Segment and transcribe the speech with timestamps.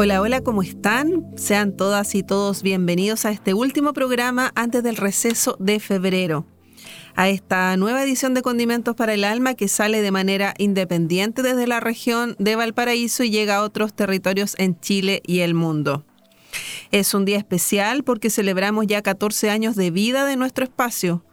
[0.00, 1.26] Hola, hola, ¿cómo están?
[1.36, 6.46] Sean todas y todos bienvenidos a este último programa antes del receso de febrero.
[7.16, 11.66] A esta nueva edición de Condimentos para el Alma que sale de manera independiente desde
[11.66, 16.04] la región de Valparaíso y llega a otros territorios en Chile y el mundo.
[16.92, 21.24] Es un día especial porque celebramos ya 14 años de vida de nuestro espacio.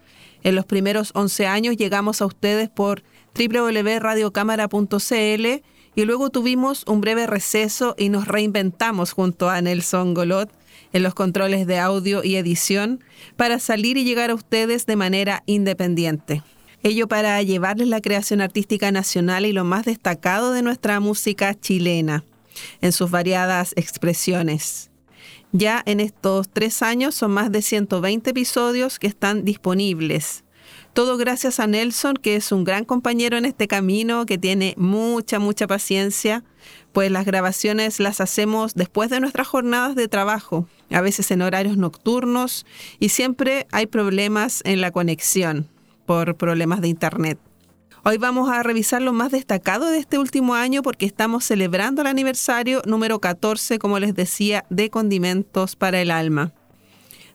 [0.41, 3.03] En los primeros 11 años llegamos a ustedes por
[3.35, 10.49] www.radiocámara.cl y luego tuvimos un breve receso y nos reinventamos junto a Nelson Golot
[10.93, 13.03] en los controles de audio y edición
[13.35, 16.43] para salir y llegar a ustedes de manera independiente.
[16.83, 22.23] Ello para llevarles la creación artística nacional y lo más destacado de nuestra música chilena,
[22.81, 24.91] en sus variadas expresiones.
[25.51, 30.44] Ya en estos tres años son más de 120 episodios que están disponibles
[30.95, 35.39] todo gracias a Nelson, que es un gran compañero en este camino, que tiene mucha,
[35.39, 36.45] mucha paciencia,
[36.93, 41.75] pues las grabaciones las hacemos después de nuestras jornadas de trabajo, a veces en horarios
[41.75, 42.65] nocturnos,
[42.97, 45.67] y siempre hay problemas en la conexión
[46.05, 47.39] por problemas de Internet.
[48.05, 52.07] Hoy vamos a revisar lo más destacado de este último año porque estamos celebrando el
[52.07, 56.53] aniversario número 14, como les decía, de Condimentos para el Alma.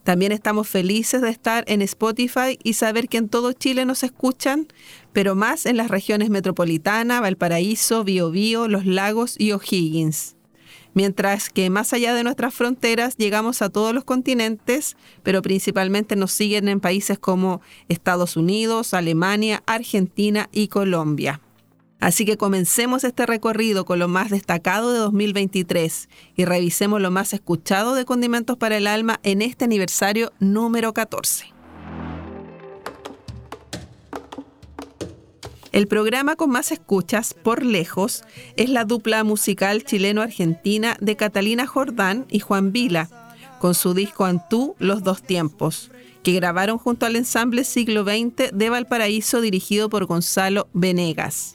[0.03, 4.67] También estamos felices de estar en Spotify y saber que en todo Chile nos escuchan,
[5.13, 10.37] pero más en las regiones metropolitana, Valparaíso, Biobío, Los Lagos y O'Higgins.
[10.93, 16.33] Mientras que más allá de nuestras fronteras llegamos a todos los continentes, pero principalmente nos
[16.33, 21.41] siguen en países como Estados Unidos, Alemania, Argentina y Colombia.
[22.01, 27.35] Así que comencemos este recorrido con lo más destacado de 2023 y revisemos lo más
[27.35, 31.53] escuchado de Condimentos para el Alma en este aniversario número 14.
[35.73, 38.25] El programa con más escuchas, por lejos,
[38.57, 43.09] es la dupla musical chileno-argentina de Catalina Jordán y Juan Vila,
[43.61, 45.93] con su disco Antú Los Dos Tiempos,
[46.25, 51.55] que grabaron junto al ensamble Siglo XX de Valparaíso dirigido por Gonzalo Venegas.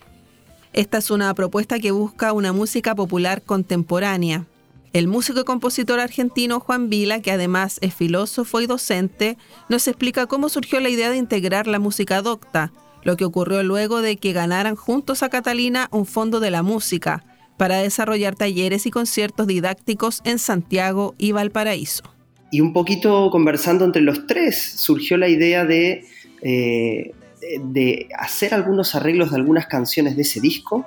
[0.75, 4.45] Esta es una propuesta que busca una música popular contemporánea.
[4.91, 9.37] El músico y compositor argentino Juan Vila, que además es filósofo y docente,
[9.69, 12.73] nos explica cómo surgió la idea de integrar la música docta,
[13.05, 17.23] lo que ocurrió luego de que ganaran juntos a Catalina un fondo de la música
[17.55, 22.03] para desarrollar talleres y conciertos didácticos en Santiago y Valparaíso.
[22.51, 26.03] Y un poquito conversando entre los tres, surgió la idea de
[26.41, 27.13] eh,
[27.63, 30.85] de hacer algunos arreglos de algunas canciones de ese disco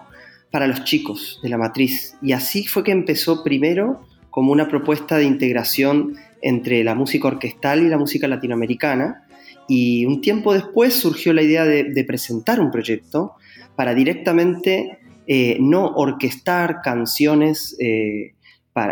[0.50, 2.16] para los chicos de la matriz.
[2.22, 7.82] Y así fue que empezó primero como una propuesta de integración entre la música orquestal
[7.82, 9.24] y la música latinoamericana.
[9.68, 13.34] Y un tiempo después surgió la idea de, presentar un proyecto
[13.76, 18.34] para directamente eh, no orquestar canciones eh,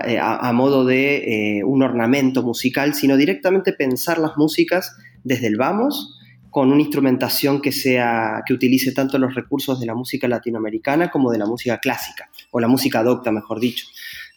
[0.05, 4.95] eh, a, modo de un ornamento musical, sino directamente pensar las músicas
[5.25, 6.17] desde el vamos
[6.57, 11.31] con una instrumentación que, sea, que utilice tanto los recursos de la música latinoamericana como
[11.31, 13.85] de la música clásica, o la música docta, mejor dicho.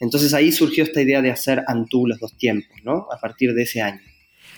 [0.02, 3.08] Entonces ahí surgió esta idea de hacer Antú los dos tiempos, ¿no?
[3.10, 4.02] A partir de ese año.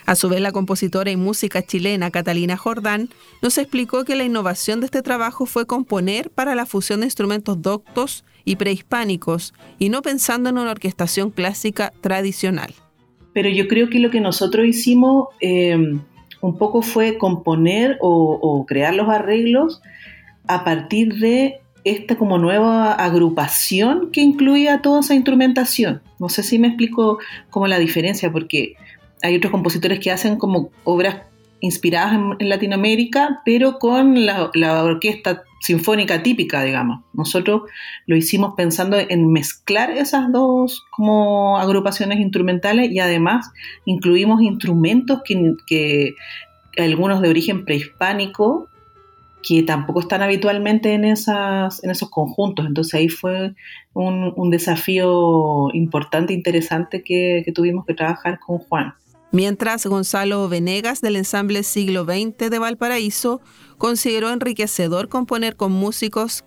[0.06, 3.10] A su vez, la compositora y música chilena Catalina Jordán
[3.42, 7.62] nos explicó que la innovación de este trabajo fue componer para la fusión de instrumentos
[7.62, 12.74] doctos y prehispánicos y no pensando en una orquestación clásica tradicional.
[13.32, 15.78] Pero yo creo que lo que nosotros hicimos eh,
[16.42, 19.80] un poco fue componer o, crear los arreglos
[20.46, 26.02] a partir de esta como nueva agrupación que incluía toda esa instrumentación.
[26.18, 27.18] No sé si me explico
[27.48, 28.74] como la diferencia, porque
[29.22, 31.22] hay otros compositores que hacen como obras
[31.62, 34.50] inspiradas en, Latinoamérica, pero con la,
[34.82, 37.04] orquesta sinfónica típica, digamos.
[37.14, 37.62] Nosotros
[38.06, 43.52] lo hicimos pensando en mezclar esas dos como agrupaciones instrumentales y además
[43.84, 46.14] incluimos instrumentos que,
[46.76, 48.68] algunos de origen prehispánico
[49.42, 52.66] que tampoco están habitualmente en, esas, en esos conjuntos.
[52.66, 53.54] Entonces ahí fue
[53.92, 58.94] un, desafío importante, interesante que, que tuvimos que trabajar con Juan.
[59.34, 63.40] Mientras Gonzalo Venegas del ensamble Siglo XX de Valparaíso
[63.78, 66.44] consideró enriquecedor componer con músicos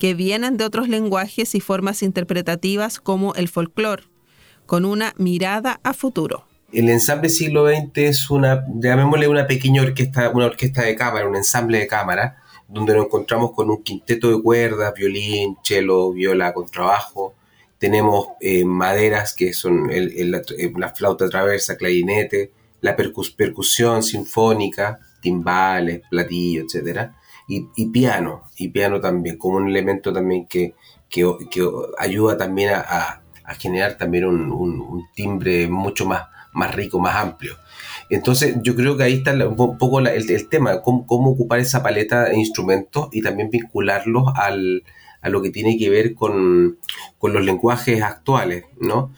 [0.00, 4.02] que vienen de otros lenguajes y formas interpretativas como el folclore,
[4.66, 6.44] con una mirada a futuro.
[6.72, 11.36] El ensamble siglo XX es una, llamémosle una pequeña orquesta, una orquesta de cámara, un
[11.36, 17.36] ensamble de cámara, donde nos encontramos con un quinteto de cuerdas, violín, cello, viola, contrabajo.
[17.78, 27.14] Tenemos eh, maderas que son la flauta traversa, clarinete, la percusión sinfónica, timbales, platillos, etcétera
[27.48, 30.74] y, piano, y piano también, como un elemento también que,
[31.08, 31.24] que,
[31.98, 33.22] ayuda también a,
[33.58, 37.56] generar también un, timbre mucho más, más rico, más amplio.
[38.10, 42.24] Entonces yo creo que ahí está un poco el, tema, cómo, cómo, ocupar esa paleta
[42.24, 44.82] de instrumentos y también vincularlos al,
[45.20, 46.78] a lo que tiene que ver con,
[47.18, 49.12] con los lenguajes actuales, ¿no?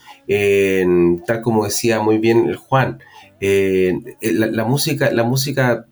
[1.26, 2.98] tal como decía muy bien Juan,
[3.40, 5.86] la, música, la música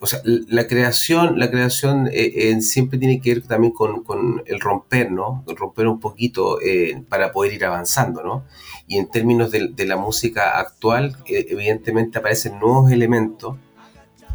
[0.00, 5.10] o sea, la creación, la creación eh, siempre tiene que ver también con, el romper,
[5.10, 5.44] ¿no?
[5.46, 8.44] romper un poquito eh, para poder ir avanzando, ¿no?
[8.86, 13.56] Y en términos de, la música actual, eh, evidentemente aparecen nuevos elementos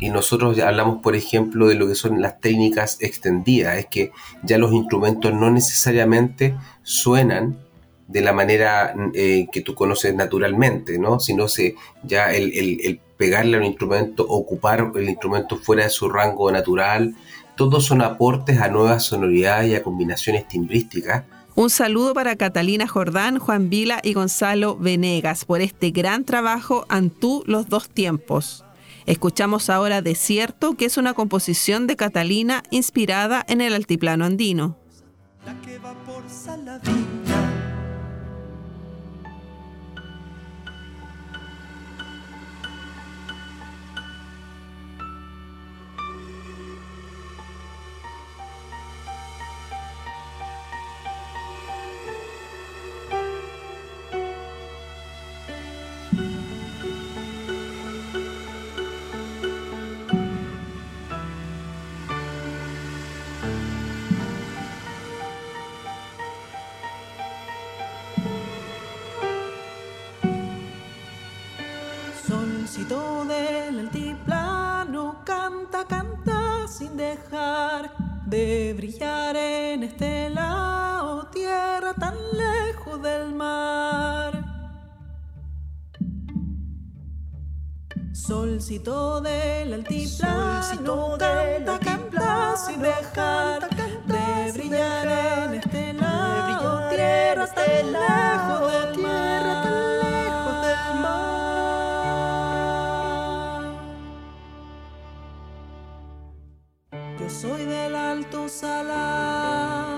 [0.02, 4.12] y nosotros hablamos, por ejemplo, de lo que son las técnicas extendidas, es que
[4.44, 7.60] ya los instrumentos no necesariamente suenan
[8.08, 11.20] de la manera que tú conoces naturalmente, ¿no?
[11.20, 16.10] Sino se, ya el, el pegarle a un instrumento, ocupar el instrumento fuera de su
[16.10, 17.16] rango natural,
[17.56, 21.26] todos son aportes a nuevas sonoridades y a combinaciones timbrísticas.
[21.54, 27.44] Un saludo para Catalina Jordán, Juan Vila y Gonzalo Venegas por este gran trabajo Antú
[27.46, 28.66] los dos tiempos.
[29.06, 34.78] Escuchamos ahora Desierto, que es una composición de Catalina inspirada en el altiplano andino.
[35.46, 37.31] La que va por del
[88.52, 95.08] Solcito del altiplano, canta, canta sin dejar de brillar
[95.46, 99.32] en este lado, tierra tan lejos del mar.
[107.30, 109.96] soy del alto salar,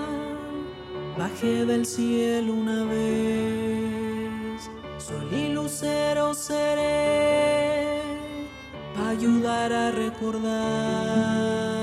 [1.18, 7.53] bajé del cielo una vez, sol y lucero seré,
[9.14, 11.73] ayudar a recordar.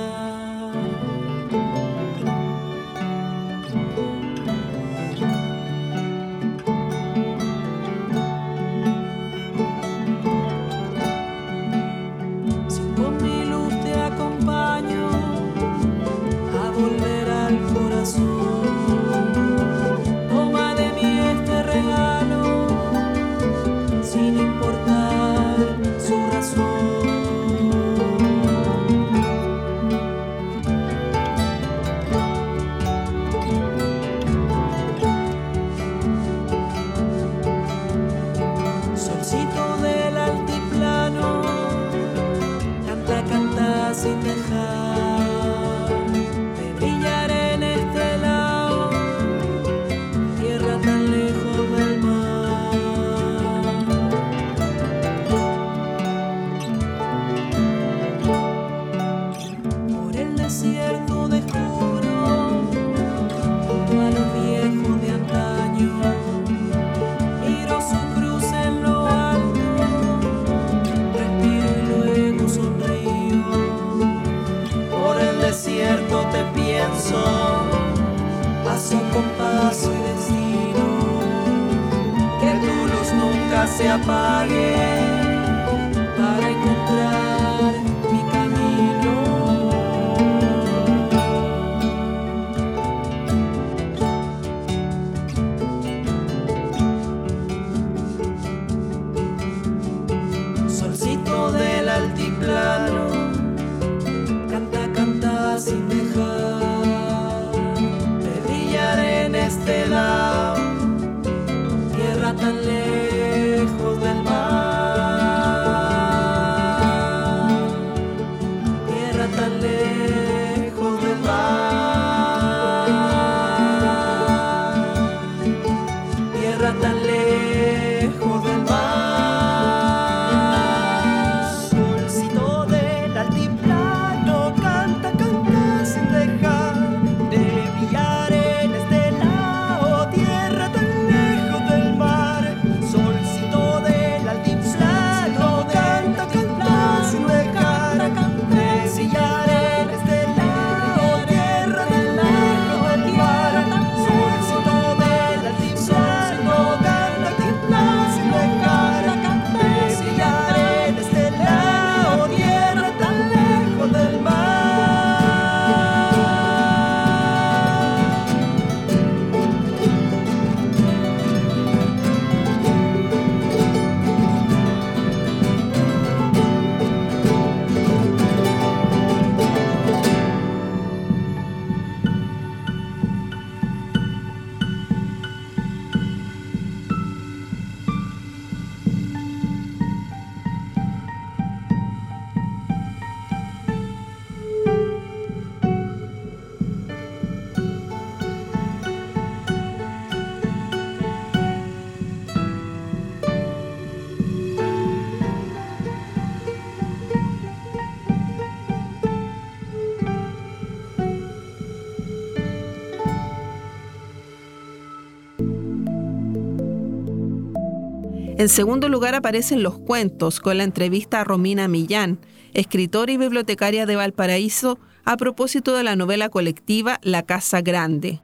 [218.42, 222.18] En segundo lugar aparecen los cuentos con la entrevista a Romina Millán,
[222.56, 228.20] escritora y bibliotecaria de Valparaíso, a propósito de la novela colectiva La Casa Grande,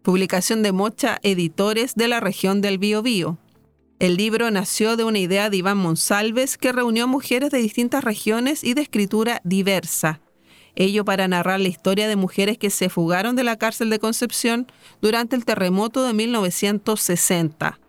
[0.00, 3.36] publicación de Mocha Editores de la región del Biobío.
[3.98, 8.64] El libro nació de una idea de Iván Monsalves que reunió mujeres de distintas regiones
[8.64, 10.22] y de escritura diversa.
[10.76, 14.66] Ello para narrar la historia de mujeres que se fugaron de la cárcel de Concepción
[15.02, 17.81] durante el terremoto de 1960.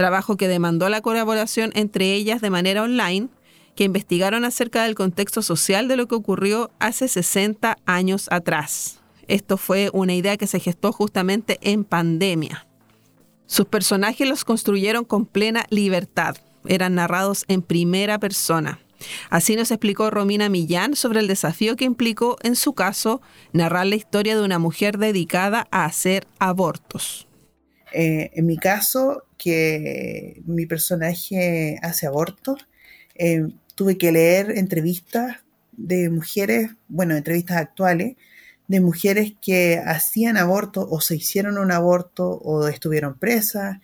[0.00, 3.28] Trabajo que demandó la colaboración entre ellas de manera online,
[3.76, 9.00] que investigaron acerca del contexto social de lo que ocurrió hace 60 años atrás.
[9.28, 12.66] Esto fue una idea que se gestó justamente en pandemia.
[13.44, 16.34] Sus personajes los construyeron con plena libertad.
[16.64, 18.80] Eran narrados en primera persona.
[19.28, 23.20] Así nos explicó Romina Millán sobre el desafío que implicó, en su caso,
[23.52, 27.26] narrar la historia de una mujer dedicada a hacer abortos.
[27.92, 32.68] Eh, en mi caso, que mi personaje hace abortos,
[33.14, 35.38] eh, tuve que leer entrevistas
[35.72, 38.16] de mujeres, bueno, entrevistas actuales,
[38.68, 43.78] de mujeres que hacían aborto o se hicieron un aborto o estuvieron presas.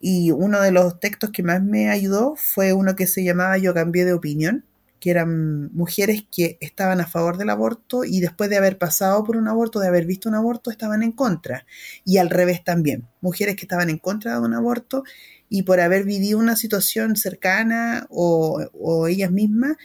[0.00, 3.72] Y uno de los textos que más me ayudó fue uno que se llamaba Yo
[3.74, 4.64] cambié de opinión,
[5.02, 9.36] que eran mujeres que estaban a favor del aborto y después de haber pasado por
[9.36, 11.66] un aborto, de haber visto un aborto, estaban en contra.
[12.04, 15.02] Y al revés también, mujeres que estaban en contra de un aborto
[15.48, 19.76] y por haber vivido una situación cercana o, o ellas mismas,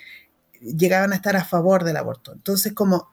[0.62, 2.33] llegaban a estar a favor del aborto.
[2.33, 3.07] Entonces, como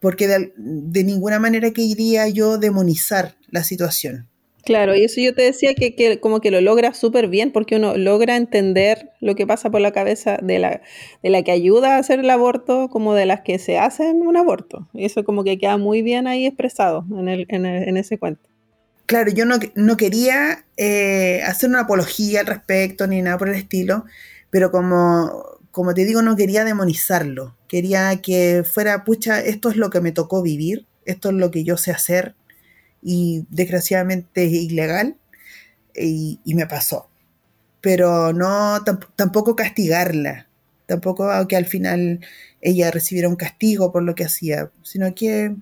[0.00, 4.29] porque de, ninguna manera quería yo demonizar la situación.
[4.64, 7.96] Claro, y eso yo te decía que, como que lo logra súper bien, porque uno
[7.96, 10.82] logra entender lo que pasa por la cabeza de la,
[11.22, 14.36] de la que ayuda a hacer el aborto, como de las que se hacen un
[14.36, 14.88] aborto.
[14.92, 18.48] Y eso como que queda muy bien ahí expresado en, el, en, ese cuento.
[19.06, 23.56] Claro, yo no, no quería eh, hacer una apología al respecto ni nada por el
[23.56, 24.04] estilo,
[24.50, 27.56] pero como como te digo, no quería demonizarlo.
[27.68, 31.64] Quería que fuera, pucha, esto es lo que me tocó vivir, esto es lo que
[31.64, 32.34] yo sé hacer
[33.02, 35.16] y desgraciadamente es ilegal
[35.94, 37.08] y, me pasó.
[37.80, 38.82] Pero no
[39.16, 40.48] tampoco castigarla,
[40.86, 42.20] tampoco que al final
[42.60, 45.56] ella recibiera un castigo por lo que hacía, sino que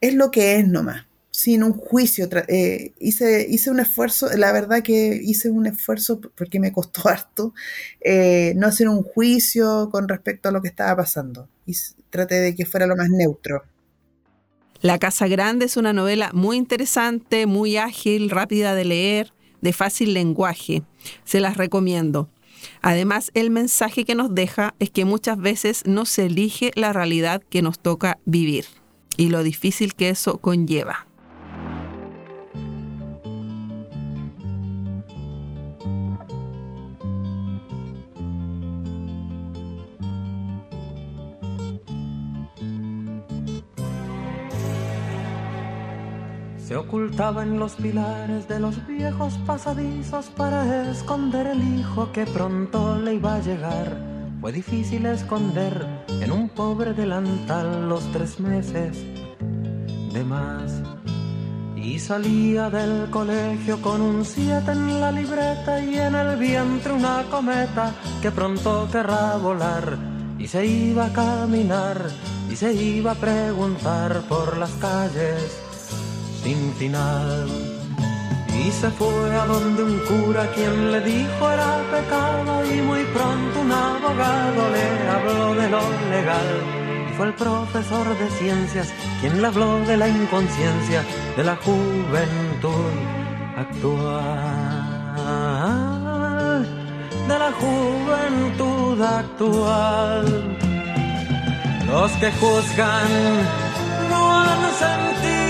[0.00, 1.08] es lo que es nomás
[1.38, 2.28] sin un juicio.
[2.48, 7.54] Eh, hice, hice un esfuerzo, la verdad que hice un esfuerzo porque me costó harto,
[8.00, 11.48] eh, no hacer un juicio con respecto a lo que estaba pasando.
[11.64, 11.76] Y
[12.10, 13.62] traté de que fuera lo más neutro.
[14.80, 20.14] La Casa Grande es una novela muy interesante, muy ágil, rápida de leer, de fácil
[20.14, 20.84] lenguaje.
[21.24, 22.28] Se las recomiendo.
[22.80, 27.42] Además, el mensaje que nos deja es que muchas veces no se elige la realidad
[27.50, 28.66] que nos toca vivir
[29.16, 31.07] y lo difícil que eso conlleva.
[46.68, 52.98] Se ocultaba en los pilares de los viejos pasadizos para esconder el hijo que pronto
[52.98, 53.96] le iba a llegar.
[54.42, 58.98] Fue difícil esconder en un pobre delantal los tres meses
[60.12, 60.82] de más.
[61.74, 67.24] Y salía del colegio con un siete en la libreta y en el vientre una
[67.30, 69.96] cometa que pronto querrá volar.
[70.38, 72.10] Y se iba a caminar
[72.50, 75.67] y se iba a preguntar por las calles
[76.42, 77.48] sin final.
[78.64, 83.60] Y se fue a donde un cura quien le dijo era pecado y muy pronto
[83.60, 85.80] un abogado le habló de lo
[86.10, 86.48] legal.
[87.16, 91.04] Fue el profesor de ciencias quien le habló de la inconsciencia
[91.36, 92.92] de la juventud
[93.56, 94.28] actual.
[97.28, 100.56] De la juventud actual.
[101.86, 103.08] Los que juzgan
[104.10, 105.47] no han sentido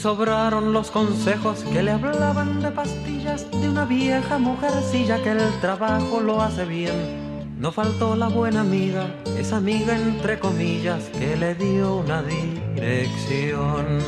[0.00, 6.20] sobraron los consejos que le hablaban de pastillas de una vieja mujercilla que el trabajo
[6.20, 6.94] lo hace bien.
[7.58, 13.98] No faltó la buena amiga, esa amiga entre comillas que le dio una dirección.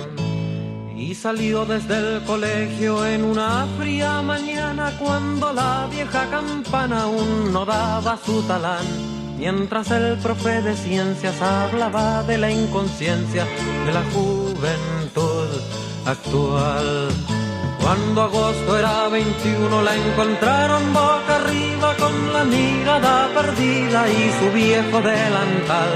[0.96, 7.66] Y salió desde el colegio en una fría mañana cuando la vieja campana aún no
[7.66, 8.86] daba su talán.
[9.36, 13.44] Mientras el profe de ciencias hablaba de la inconsciencia
[13.84, 15.21] de la juventud
[16.06, 17.08] actual.
[17.80, 25.00] Cuando agosto era 21 la encontraron boca arriba con la mirada perdida y su viejo
[25.00, 25.90] delantal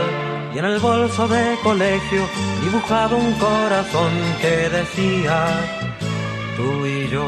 [0.55, 2.23] y en el bolso de colegio
[2.65, 5.47] dibujado un corazón que decía
[6.57, 7.27] tú y yo.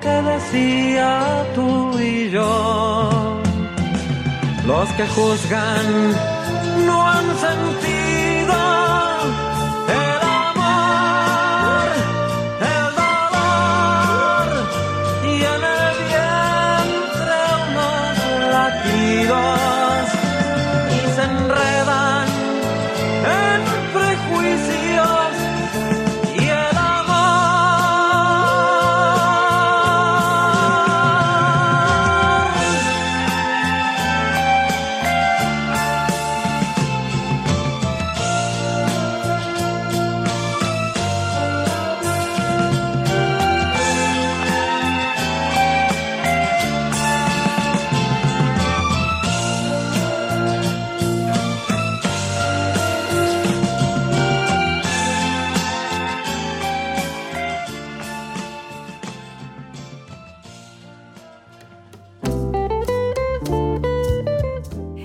[0.00, 3.40] Que decía tú y yo.
[4.66, 5.86] Los que juzgan
[6.86, 8.29] no han sentido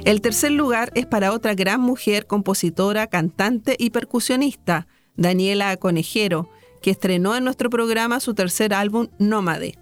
[0.05, 6.47] El tercer lugar es para otra gran mujer, compositora, cantante y percusionista, Daniela Conejero,
[6.83, 9.79] que estrenó en nuestro programa su tercer álbum, Nómade.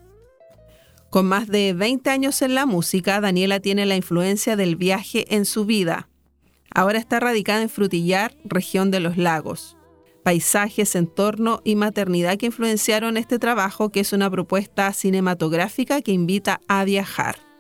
[1.10, 5.44] Con más de 20 años en la música, Daniela tiene la influencia del viaje en
[5.44, 6.08] su vida.
[6.74, 9.76] Ahora está radicada en Frutillar, región de los lagos.
[10.24, 16.62] Paisajes, entorno y maternidad que influenciaron este trabajo, que es una propuesta cinematográfica que invita
[16.70, 17.53] a viajar.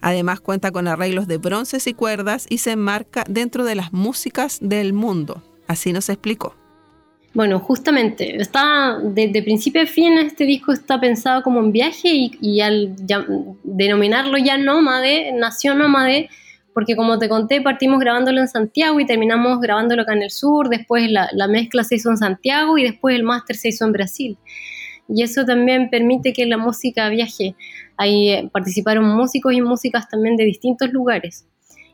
[0.00, 4.58] Además cuenta con arreglos de bronces y cuerdas y se enmarca dentro de las músicas
[4.60, 5.42] del mundo.
[5.66, 6.54] Así nos explicó.
[7.32, 12.08] Bueno, justamente, está desde principio a fin este disco está pensado como un viaje
[12.40, 12.96] y, al
[13.62, 16.28] denominarlo ya Nómade, nació Nómade,
[16.74, 20.68] porque como te conté, partimos grabándolo en Santiago y terminamos grabándolo acá en el sur,
[20.68, 23.92] después la, la mezcla se hizo en Santiago y después el máster se hizo en
[23.92, 24.38] Brasil
[25.12, 27.54] y eso también permite que la música viaje.
[28.00, 31.44] Ahí eh, participaron músicos y músicas también de distintos lugares.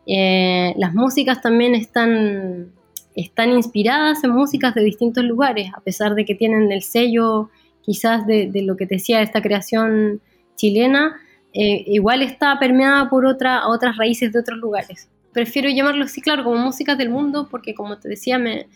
[0.07, 2.71] Eh, las músicas también están,
[3.16, 7.51] están inspiradas en músicas de distintos lugares, a pesar de que tienen el sello
[7.83, 10.21] quizás de, lo que te decía esta creación
[10.55, 11.16] chilena,
[11.53, 15.09] eh, igual está permeada por otra, otras raíces de otros lugares.
[15.33, 18.69] Prefiero llamarlo así, claro, como músicas del mundo, porque como te decía, me,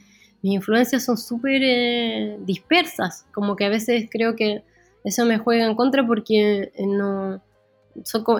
[0.43, 4.65] mis influencias son súper dispersas, como que a veces creo que
[5.05, 7.43] eso me juega en contra porque eh, no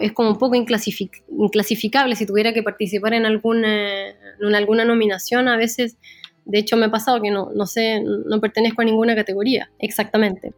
[0.01, 2.17] es como un poco inclasificable.
[2.17, 5.97] Si tuviera que participar en alguna, en alguna nominación a veces
[6.45, 10.53] de hecho me ha pasado que no, no sé no pertenezco a ninguna categoría exactamente.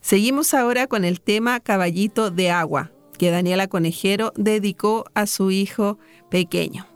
[0.00, 5.98] Seguimos ahora con el tema caballito de agua que Daniela Conejero dedicó a su hijo
[6.30, 6.86] pequeño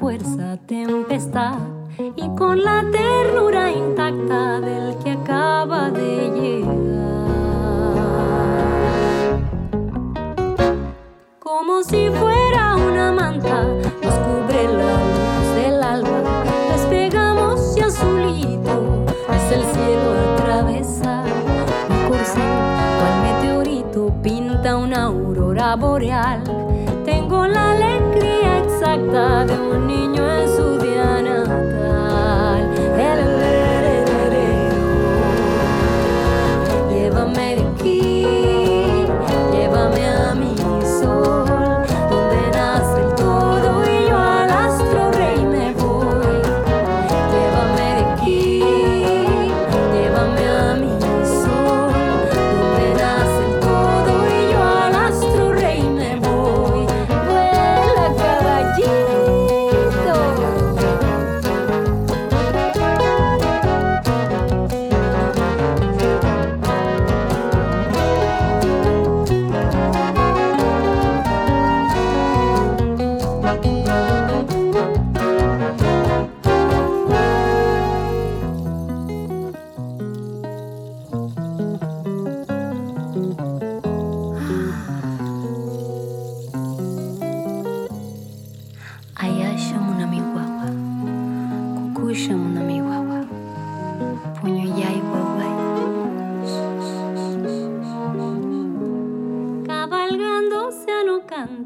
[0.00, 0.39] fuerza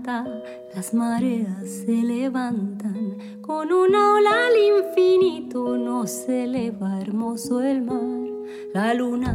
[0.07, 3.17] las mareas se levantan.
[3.41, 8.29] Con una ola al infinito nos eleva hermoso el mar.
[8.75, 9.35] La luna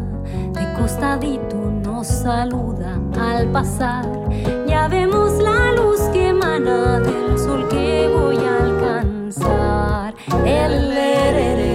[0.53, 4.05] de costadito nos saluda al pasar.
[4.67, 10.13] Ya vemos la luz que emana del sol que voy a alcanzar.
[10.45, 11.68] El lererero.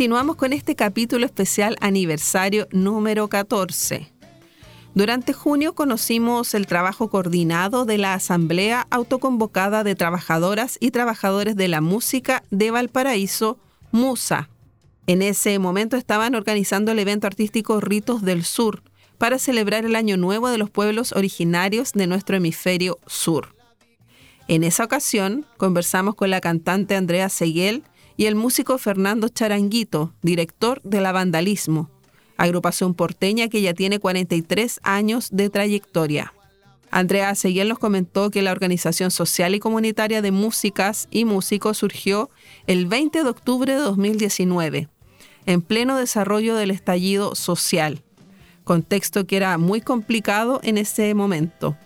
[0.00, 4.10] Continuamos con este capítulo especial aniversario número 14.
[4.94, 11.68] Durante junio conocimos el trabajo coordinado de la Asamblea Autoconvocada de Trabajadoras y Trabajadores de
[11.68, 13.58] la Música de Valparaíso,
[13.92, 14.48] MUSA.
[15.06, 18.82] En ese momento estaban organizando el evento artístico Ritos del Sur
[19.18, 23.54] para celebrar el Año Nuevo de los pueblos originarios de nuestro hemisferio sur.
[24.48, 27.84] En esa ocasión conversamos con la cantante Andrea Seguel
[28.16, 31.90] y el músico Fernando Charanguito, director de La Vandalismo,
[32.36, 36.32] agrupación porteña que ya tiene 43 años de trayectoria.
[36.90, 42.30] Andrea Seguel nos comentó que la organización social y comunitaria de músicas y músicos surgió
[42.66, 44.88] el 20 de octubre de 2019,
[45.46, 48.02] en pleno desarrollo del estallido social,
[48.64, 51.76] contexto que era muy complicado en ese momento.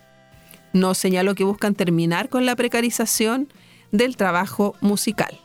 [0.73, 3.49] Nos señaló que buscan terminar con la precarización
[3.93, 5.39] del trabajo musical.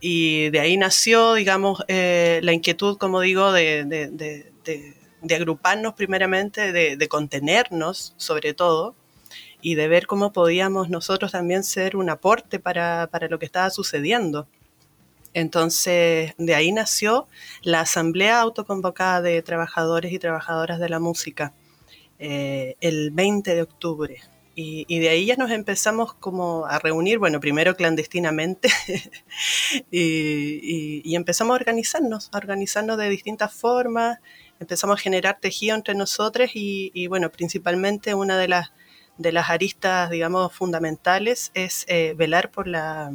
[0.00, 4.52] Y de ahí nació, digamos, eh, la inquietud, como digo, de,
[5.30, 8.94] agruparnos primeramente, de, de contenernos sobre todo,
[9.62, 13.70] y de ver cómo podíamos nosotros también ser un aporte para, para lo que estaba
[13.70, 14.46] sucediendo.
[15.32, 17.28] Entonces, de ahí nació
[17.62, 21.52] la Asamblea Autoconvocada de Trabajadores y Trabajadoras de la Música,
[22.18, 24.20] eh, el 20 de octubre.
[24.62, 28.68] Y, de ahí ya nos empezamos como a reunir, bueno, primero clandestinamente,
[29.90, 34.18] y, empezamos a organizarnos, a organizarnos de distintas formas,
[34.58, 38.72] empezamos a generar tejido entre nosotros y, y, bueno, principalmente una de las,
[39.16, 43.12] de las aristas, digamos, fundamentales es eh, velar por, la,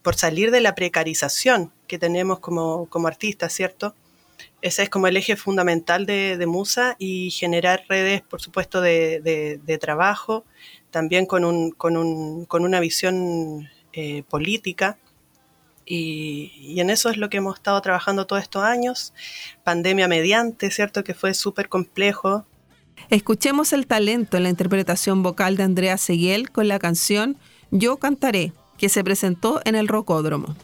[0.00, 3.94] por salir de la precarización que tenemos como, como artistas, ¿cierto?
[4.62, 9.20] Ese es como el eje fundamental de, de Musa y generar redes, por supuesto, de,
[9.20, 10.44] de- de trabajo,
[10.90, 14.98] también con, un, con, un, con una visión eh, política.
[15.86, 19.12] Y, y en eso es lo que hemos estado trabajando todos estos años,
[19.64, 21.02] pandemia mediante, ¿cierto?
[21.02, 22.44] Que fue súper complejo.
[23.08, 27.38] Escuchemos el talento en la interpretación vocal de Andrea Seguel con la canción
[27.70, 30.54] Yo Cantaré, que se presentó en el Rocódromo.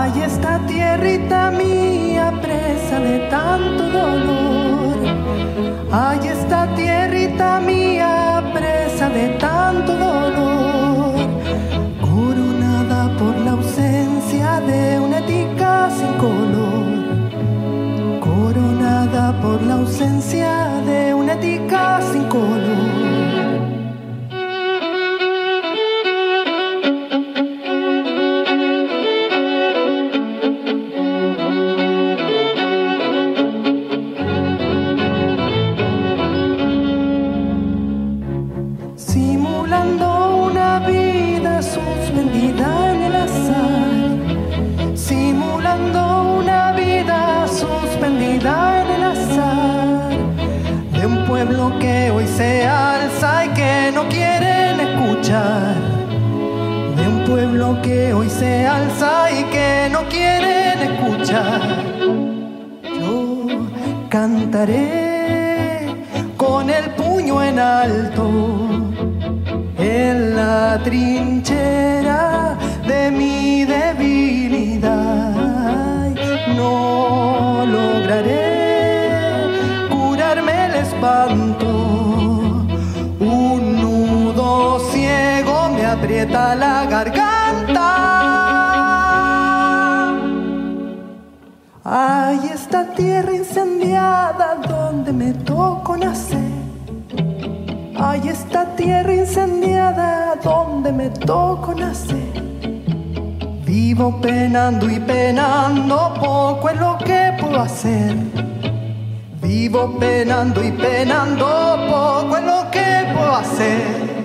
[0.00, 4.96] Ay, esta tierrita mía presa de tanto dolor.
[5.90, 11.16] Ay, esta tierrita mía presa de tanto dolor.
[12.00, 16.86] Coronada por la ausencia de una ética sin color.
[18.20, 22.87] Coronada por la ausencia de una ética sin color.
[64.50, 65.07] Cantaré
[104.08, 108.16] Vivo penando y penando, poco es lo que puedo hacer.
[109.42, 111.46] Vivo penando y penando,
[111.90, 114.17] poco es lo que puedo hacer.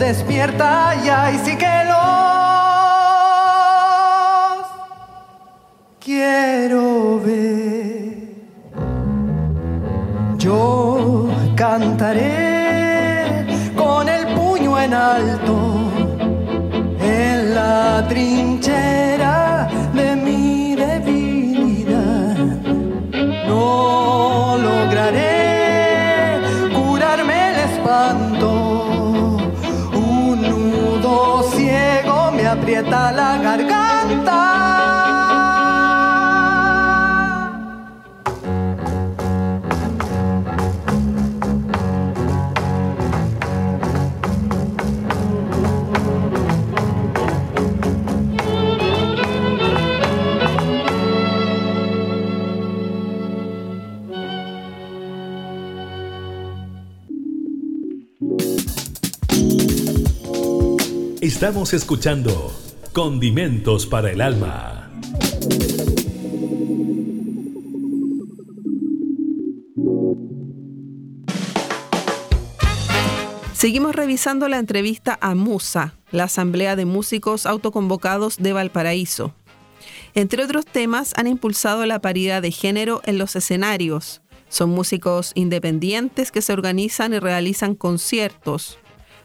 [0.00, 1.49] Despierta ya y sí
[61.40, 62.52] Estamos escuchando
[62.92, 64.90] Condimentos para el Alma.
[73.54, 79.32] Seguimos revisando la entrevista a Musa, la Asamblea de Músicos Autoconvocados de Valparaíso.
[80.12, 84.20] Entre otros temas, han impulsado la paridad de género en los escenarios.
[84.50, 88.78] Son músicos independientes que se organizan y realizan conciertos.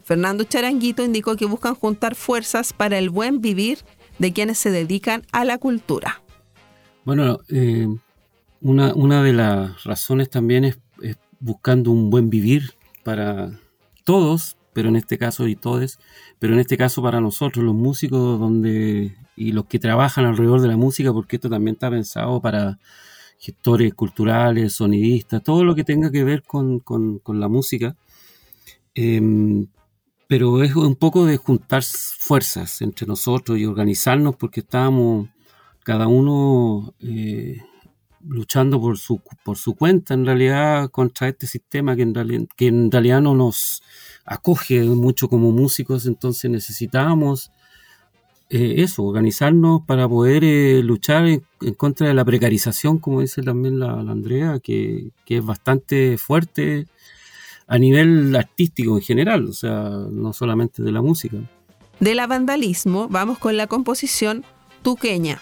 [0.06, 3.80] Fernando Charanguito indicó que buscan juntar fuerzas para el buen vivir
[4.20, 6.22] de quienes se dedican a la cultura.
[7.06, 7.88] Bueno, eh,
[8.62, 10.78] una, una, de las razones también es,
[11.40, 13.60] buscando un buen vivir para
[14.04, 15.98] todos, pero en este caso y todos,
[16.38, 20.68] pero en este caso para nosotros, los músicos donde y los que trabajan alrededor de
[20.68, 22.78] la música, porque esto también está pensado para
[23.40, 27.96] gestores culturales, sonidistas, todo lo que tenga que ver con, con, la música.
[28.94, 29.66] Eh,
[30.28, 35.30] pero es un poco de juntar fuerzas entre nosotros y organizarnos porque estábamos
[35.84, 37.62] cada uno eh,
[38.28, 42.68] luchando por su, por su cuenta en realidad contra este sistema que en, realidad, que
[42.68, 43.84] en realidad no nos
[44.26, 47.52] acoge mucho como músicos, entonces necesitábamos
[48.50, 53.42] eh, eso, organizarnos para poder eh, luchar en, en, contra de la precarización, como dice
[53.44, 56.88] también la, la Andrea, que, que es bastante fuerte
[57.68, 61.38] a nivel artístico en general, o sea, no solamente de la música.
[62.00, 64.44] De la vandalismo vamos con la composición
[64.84, 65.40] Tuqueña.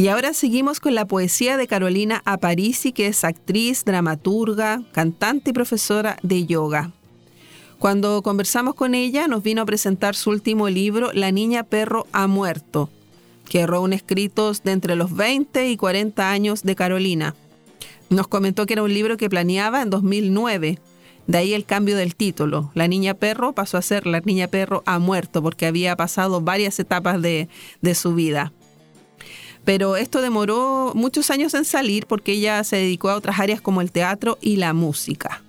[0.00, 5.52] Y ahora seguimos con la poesía de Carolina Aparici, que es actriz, dramaturga, cantante y
[5.52, 6.92] profesora de yoga.
[7.78, 12.26] Cuando conversamos con ella, nos vino a presentar su último libro, La niña perro ha
[12.28, 12.88] muerto,
[13.46, 17.34] que reúne escritos de entre los 20 y 40 años de Carolina.
[18.08, 20.78] Nos comentó que era un libro que planeaba en 2009.
[21.26, 22.70] De ahí el cambio del título.
[22.72, 26.78] La niña perro pasó a ser La niña perro ha muerto porque había pasado varias
[26.78, 27.50] etapas de,
[27.82, 28.54] de su vida.
[29.70, 33.80] Pero esto demoró muchos años en salir porque ella se dedicó a otras áreas como
[33.80, 35.44] el teatro y la música.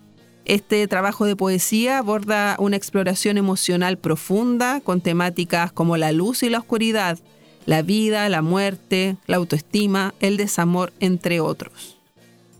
[0.45, 6.51] Este trabajo de poesía aborda una exploración emocional profunda con temáticas como la luz y
[6.51, 7.17] la oscuridad,
[7.65, 11.97] la vida, la muerte, la autoestima, el desamor, entre otros.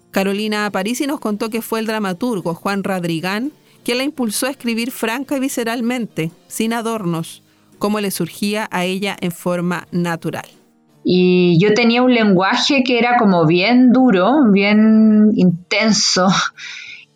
[0.09, 3.51] Carolina Parisi nos contó que fue el dramaturgo Juan Radrigán
[3.85, 7.43] quien la impulsó a escribir franca y visceralmente, sin adornos,
[7.77, 10.49] como le surgía a ella en forma natural.
[11.03, 16.27] Y yo tenía un lenguaje que era como bien duro, bien intenso,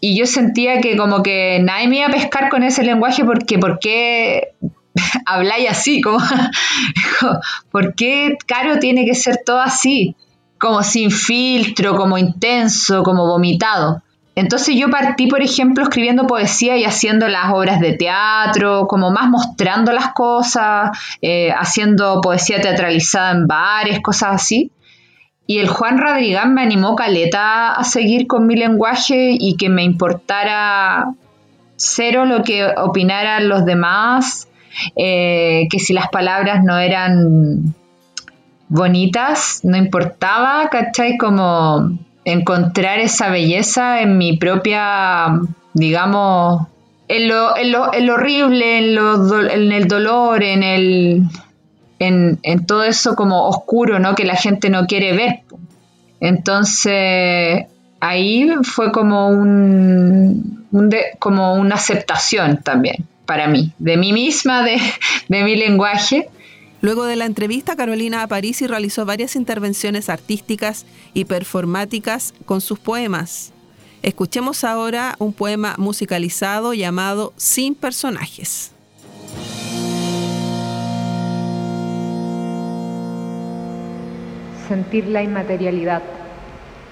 [0.08, 3.58] y yo sentía que como que nadie me iba a pescar con ese lenguaje porque
[3.58, 4.54] ¿por qué
[5.26, 6.00] habláis así?
[6.00, 6.20] Como,
[7.72, 10.16] ¿Por qué Caro tiene que ser todo así?
[10.60, 14.04] Como sin filtro, como intenso, como vomitado.
[14.36, 19.30] Entonces yo partí, por ejemplo, escribiendo poesía y haciendo las obras de teatro, como más
[19.30, 24.72] mostrando las cosas, eh, haciendo poesía teatralizada en bares, cosas así.
[25.48, 29.84] Y el Juan Rodrigán me animó caleta a seguir con mi lenguaje y que me
[29.84, 31.14] importara
[31.78, 34.50] cero lo que opinaran los demás,
[34.98, 37.74] eh, que si las palabras no eran
[38.68, 41.18] bonitas, no importaba, ¿cachai?
[41.18, 45.40] Como encontrar esa belleza en mi propia,
[45.74, 46.68] digamos,
[47.08, 51.24] en lo, en lo, en lo horrible, en, lo, en el dolor, en el,
[52.00, 54.16] en, todo eso como oscuro, ¿no?
[54.16, 55.42] Que la gente no quiere ver.
[56.20, 57.66] Entonces,
[58.00, 60.64] ahí fue como un,
[61.20, 64.78] como una aceptación también para mí, de mí misma, de,
[65.28, 66.30] de mi lenguaje.
[66.86, 73.52] Luego de la entrevista, Carolina Aparici realizó varias intervenciones artísticas y performáticas con sus poemas.
[74.04, 78.72] Escuchemos ahora un poema musicalizado llamado Sin personajes.
[84.68, 86.04] sentir la inmaterialidad,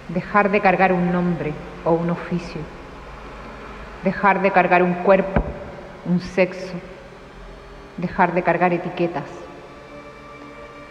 [0.10, 1.54] dejar de cargar un nombre
[1.86, 2.62] o un oficio,
[4.04, 5.44] dejar de cargar un cuerpo,
[6.08, 6.74] un sexo,
[7.98, 9.43] dejar de cargar etiquetas,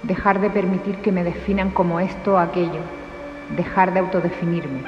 [0.03, 2.81] dejar de permitir que me definan como esto o aquello,
[3.57, 4.81] dejar de autodefinirme,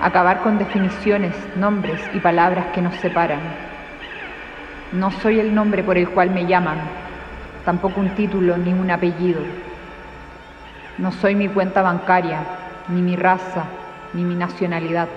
[0.00, 3.40] acabar con definiciones, nombres y palabras que nos separan.
[4.92, 6.78] No soy el nombre por el cual me llaman,
[7.64, 9.40] tampoco un título ni un apellido
[10.98, 12.40] no soy mi cuenta bancaria,
[12.88, 13.64] ni mi raza,
[14.14, 15.08] ni mi nacionalidad.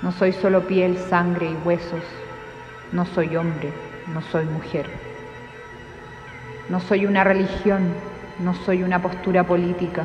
[0.00, 2.04] No soy solo piel, sangre y huesos.
[2.92, 3.72] No soy hombre,
[4.14, 5.09] no soy mujer.
[6.70, 7.80] No soy una religión,
[8.38, 10.04] no soy una postura política.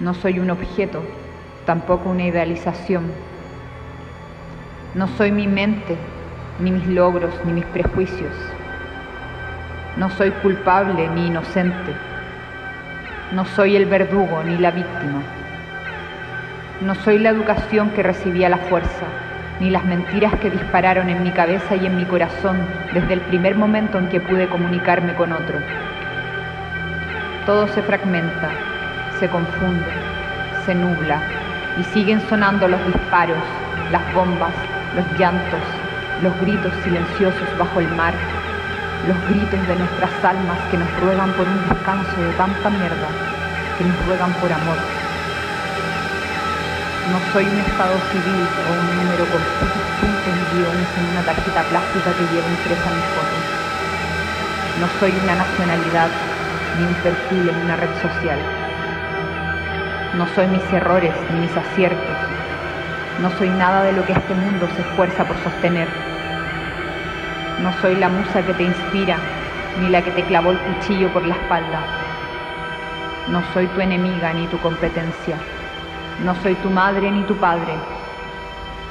[0.00, 1.04] No soy un objeto,
[1.64, 3.04] tampoco una idealización.
[4.96, 5.96] No soy mi mente,
[6.58, 8.34] ni mis logros, ni mis prejuicios.
[9.96, 11.92] No soy culpable ni inocente.
[13.30, 15.22] No soy el verdugo ni la víctima.
[16.80, 19.06] No soy la educación que recibí a la fuerza,
[19.60, 22.58] ni las mentiras que dispararon en mi cabeza y en mi corazón
[22.92, 25.58] desde el primer momento en que pude comunicarme con otro.
[27.46, 28.50] Todo se fragmenta,
[29.18, 29.86] se confunde,
[30.64, 31.20] se nubla
[31.78, 33.38] y siguen sonando los disparos,
[33.92, 34.54] las bombas,
[34.94, 35.60] los llantos,
[36.22, 38.14] los gritos silenciosos bajo el mar
[39.06, 43.08] los gritos de nuestras almas que nos ruegan por un descanso de tanta mierda,
[43.78, 45.05] que nos ruegan por amor.
[47.12, 51.62] No soy un estado civil o un número con puntos, y guiones en una tarjeta
[51.62, 53.36] plástica que lleva impresa mi foto.
[54.80, 56.10] No soy una nacionalidad
[56.78, 58.38] ni un perfil en una red social.
[60.18, 62.16] No soy mis errores ni mis aciertos.
[63.22, 65.88] No soy nada de lo que este mundo se esfuerza por sostener
[67.62, 69.16] no soy la musa que te inspira,
[69.80, 71.80] ni la que te clavó el cuchillo por la espalda.
[73.28, 75.36] No soy tu enemiga ni tu competencia.
[76.24, 77.74] No soy tu madre ni tu padre.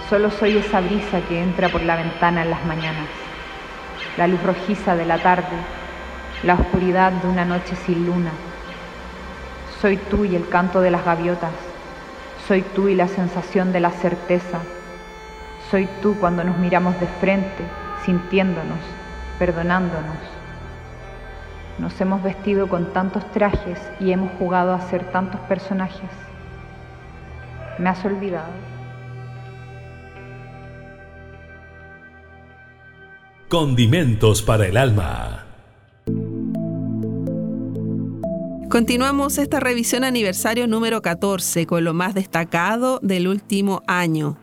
[0.09, 3.09] Solo soy esa brisa que entra por la ventana en las mañanas.
[4.15, 5.57] La luz rojiza de la tarde.
[6.43, 8.29] La oscuridad de una noche sin luna.
[9.81, 11.53] Soy tú y el canto de las gaviotas.
[12.47, 14.59] Soy tú y la sensación de la certeza.
[15.71, 17.63] Soy tú cuando nos miramos de frente
[18.05, 18.79] sintiéndonos,
[19.39, 20.17] perdonándonos.
[21.79, 26.11] Nos hemos vestido con tantos trajes y hemos jugado a ser tantos personajes.
[27.77, 28.53] ¿Me has olvidado?
[33.49, 35.45] Condimentos para el alma.
[38.69, 44.37] Continuamos esta revisión aniversario número 14 con lo más destacado del último año.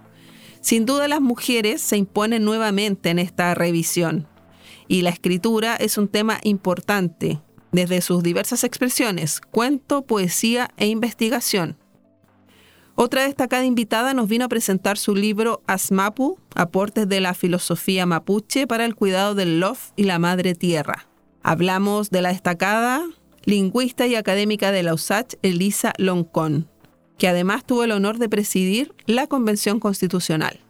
[0.61, 4.29] Sin duda las mujeres se imponen nuevamente en esta revisión
[4.89, 7.41] y la escritura es un tema importante
[7.73, 11.82] desde sus diversas expresiones, cuento, poesía e investigación.
[12.95, 18.67] Otra destacada invitada nos vino a presentar su libro Asmapu, aportes de la filosofía mapuche
[18.67, 21.09] para el cuidado del Lof y la madre tierra.
[21.43, 23.03] Hablamos de la destacada
[23.45, 26.69] lingüista y académica de la USACH, Elisa Loncón,
[27.19, 30.61] que además tuvo el honor de presidir la Convención Constitucional.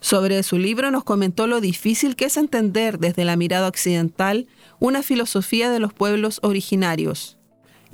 [0.00, 4.48] Sobre su libro nos comentó lo difícil que es entender desde la mirada occidental
[4.78, 7.38] una filosofía de los pueblos originarios.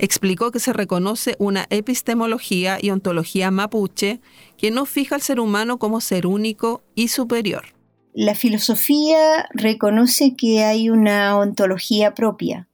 [0.03, 4.19] Explicó que se reconoce una epistemología y ontología mapuche
[4.57, 7.65] que no fija al ser humano como ser único y superior.
[8.11, 12.67] La filosofía reconoce que hay una ontología propia,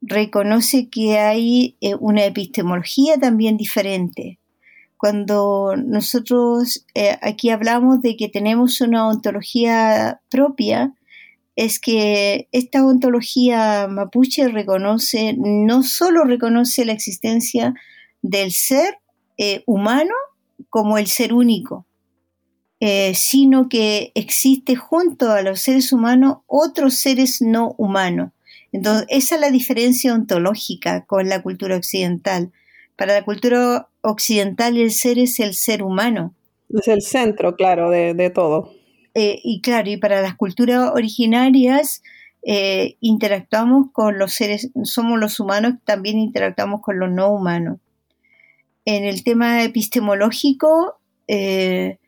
[0.00, 4.38] reconoce que hay eh, una epistemología también diferente.
[4.96, 10.94] Cuando nosotros eh, aquí hablamos de que tenemos una ontología propia,
[11.56, 17.74] es que esta ontología mapuche reconoce, no solo reconoce la existencia
[18.22, 18.98] del ser
[19.38, 20.14] eh, humano
[20.70, 21.86] como el ser único,
[23.14, 28.32] sino que existe junto a los seres humanos otros seres no humanos
[28.72, 32.50] entonces, esa es la diferencia ontológica con la cultura occidental.
[32.96, 36.34] Para la cultura occidental el ser es el ser humano.
[36.70, 38.72] Es el centro, claro, de, todo.
[39.14, 42.02] Eh, y claro, y para las culturas originarias
[42.44, 47.78] eh, interactuamos con los seres, somos los humanos, también interactuamos con los no humanos.
[48.84, 50.98] En el tema epistemológico,
[51.28, 51.98] eh,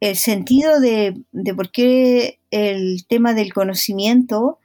[0.00, 4.58] el sentido de, de por qué el tema del conocimiento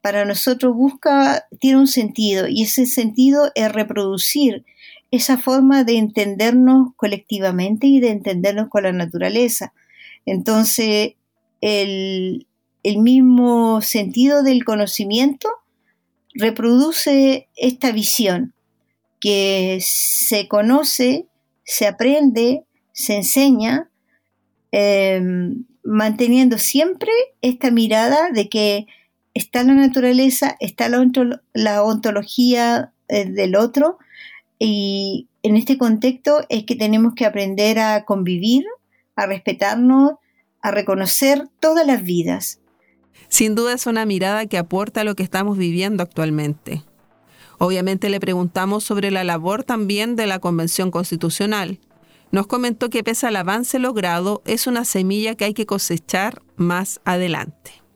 [0.00, 4.64] para nosotros busca, tiene un sentido y ese sentido es reproducir
[5.10, 9.72] esa forma de entendernos colectivamente y de entendernos con la naturaleza.
[10.26, 11.14] Entonces,
[11.60, 12.46] el,
[12.84, 15.48] mismo sentido del conocimiento
[16.34, 18.52] reproduce esta visión
[19.20, 21.26] que se conoce,
[21.64, 23.88] se aprende, se enseña,
[24.70, 27.10] em, manteniendo siempre
[27.42, 28.86] esta mirada de que
[29.34, 33.98] está la naturaleza, está la, ontología eh, del otro
[34.58, 38.64] y en este contexto es que tenemos que aprender a convivir,
[39.16, 40.12] a respetarnos,
[40.62, 42.60] a reconocer todas las vidas.
[43.28, 46.84] Sin duda es una mirada que aporta a lo que estamos viviendo actualmente.
[47.58, 51.80] Obviamente le preguntamos sobre la labor también de la Convención Constitucional.
[52.30, 57.00] Nos comentó que pese al avance logrado, es una semilla que hay que cosechar más
[57.04, 57.86] adelante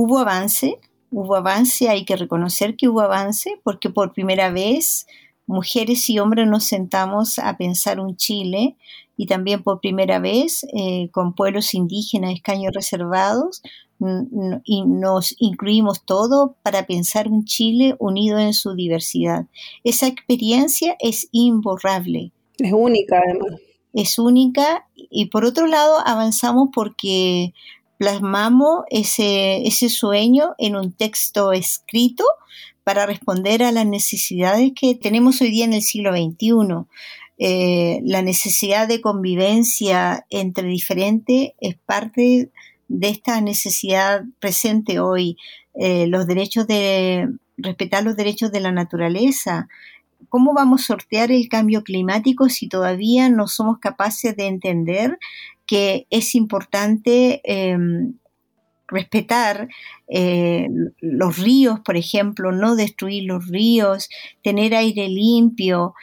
[0.00, 0.78] hubo avance,
[1.10, 5.08] hubo avance, hay que reconocer que hubo avance, porque por primera vez
[5.44, 8.76] mujeres y hombres nos sentamos a pensar un Chile
[9.18, 13.60] y también por primera vez eh, con pueblos indígenas, escaños reservados,
[14.64, 19.46] y nos incluimos todo para pensar un Chile unido en su diversidad.
[19.82, 22.30] Esa experiencia es imborrable.
[22.58, 23.60] Es única además.
[23.92, 27.54] Es única y por otro lado avanzamos porque
[27.96, 32.24] plasmamos ese, ese sueño en un texto escrito
[32.84, 36.86] para responder a las necesidades que tenemos hoy día en el siglo XXI.
[37.38, 42.50] Eh, la necesidad de convivencia entre diferentes es parte
[42.88, 45.36] de esta necesidad presente hoy.
[45.74, 49.68] Eh, los derechos de respetar los derechos de la naturaleza.
[50.28, 55.18] ¿Cómo vamos a sortear el cambio climático si todavía no somos capaces de entender
[55.66, 58.14] que es importante em,
[58.88, 59.68] respetar
[60.08, 60.68] eh,
[61.00, 64.08] los ríos, por ejemplo, no destruir los ríos,
[64.42, 65.94] tener aire limpio.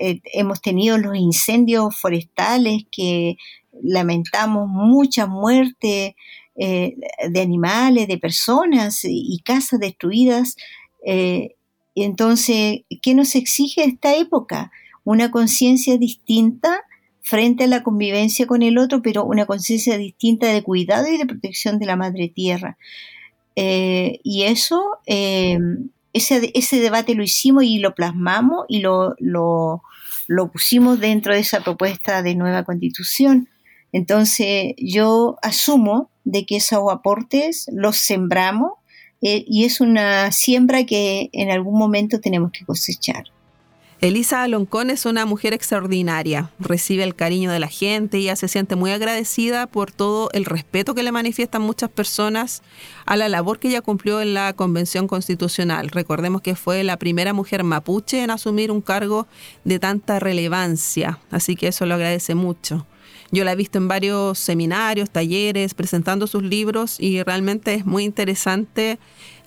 [0.00, 3.36] Eh, hemos tenido los incendios forestales que
[3.82, 6.16] lamentamos mucha muerte
[6.54, 6.96] eh,
[7.28, 10.56] de animales, de personas y casas destruidas.
[11.94, 14.70] entonces, ¿qué nos exige esta época?
[15.04, 16.84] Una conciencia distinta
[17.22, 21.26] frente a la convivencia con el otro, pero una conciencia distinta de cuidado y de
[21.26, 22.76] protección de la madre tierra.
[23.54, 25.58] Eh, y eso, eh,
[26.12, 29.82] ese, ese, debate lo hicimos y lo plasmamos y lo, lo,
[30.26, 33.48] lo, pusimos dentro de esa propuesta de nueva constitución.
[33.92, 38.72] Entonces yo asumo de que esos aportes los sembramos,
[39.20, 43.24] eh, y es una siembra que en algún momento tenemos que cosechar.
[44.02, 48.48] Elisa Aloncón es una mujer extraordinaria, recibe el cariño de la gente y ella se
[48.48, 52.64] siente muy agradecida por todo el respeto que le manifiestan muchas personas
[53.06, 55.88] a la labor que ella cumplió en la Convención Constitucional.
[55.88, 59.28] Recordemos que fue la primera mujer mapuche en asumir un cargo
[59.62, 62.84] de tanta relevancia, así que eso lo agradece mucho.
[63.30, 68.02] Yo la he visto en varios seminarios, talleres, presentando sus libros y realmente es muy
[68.02, 68.98] interesante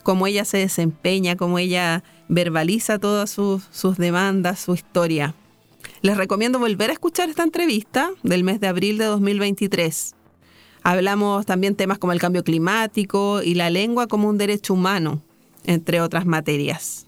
[0.05, 5.33] cómo ella se desempeña, cómo ella verbaliza todas sus, demandas, su historia.
[6.01, 10.13] Les recomiendo volver a escuchar esta entrevista del mes de abril de 2023.
[10.83, 15.23] Hablamos también temas como el cambio climático y la lengua como un derecho humano,
[15.63, 17.07] entre otras materias.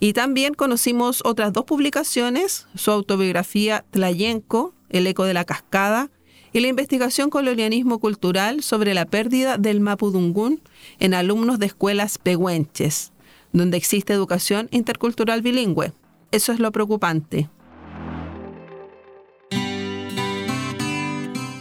[0.00, 6.10] Y también conocimos otras dos publicaciones, su autobiografía Tlayenco, El eco de la cascada,
[6.58, 10.60] y la investigación colonialismo cultural sobre la pérdida del mapudungún
[10.98, 13.12] en alumnos de escuelas pehuenches,
[13.52, 15.92] donde existe educación intercultural bilingüe.
[16.32, 17.48] Eso es lo preocupante.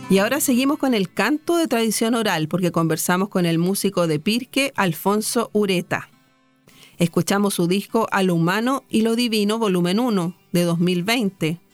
[0.09, 4.19] Y ahora seguimos con el canto de tradición oral, porque conversamos con el músico de
[4.19, 6.09] Pirque, Alfonso Ureta.
[6.97, 11.66] Escuchamos su disco A lo humano y lo divino, volumen 1, de 2020.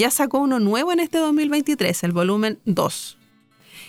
[0.00, 3.18] Ya sacó uno nuevo en este 2023, el volumen 2.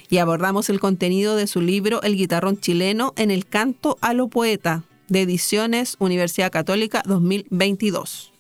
[0.10, 4.28] Y abordamos el contenido de su libro El guitarrón chileno en el canto a lo
[4.28, 8.34] poeta, de Ediciones Universidad Católica 2022.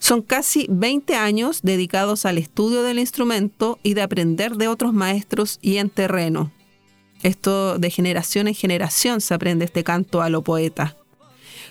[0.00, 5.60] Son casi 20 años dedicados al estudio del instrumento y de aprender de otros maestros
[5.62, 6.50] y en terreno.
[7.22, 10.96] Esto de generación en generación se aprende este canto a lo poeta.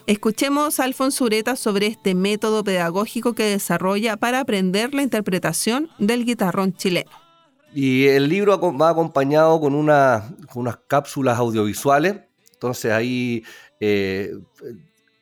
[0.07, 6.23] Escuchemos a Alfonso Ureta sobre este método pedagógico que desarrolla para aprender la interpretación del
[6.23, 7.11] guitarrón chileno.
[7.73, 12.21] Y el libro va acompañado con, una, con unas cápsulas audiovisuales,
[12.53, 13.43] entonces ahí
[13.81, 14.31] eh,